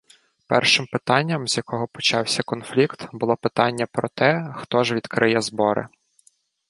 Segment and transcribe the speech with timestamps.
[0.47, 5.87] Першим питанням, з якого почався конфлікт було питання про те, хто ж відкриє збори?